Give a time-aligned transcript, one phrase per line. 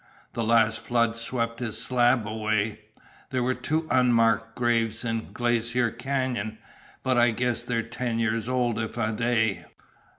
[0.33, 2.79] The last flood swept his slab away.
[3.29, 6.57] There's two unmarked graves in Glacier Canyon,
[7.03, 9.65] but I guess they're ten years old if a day.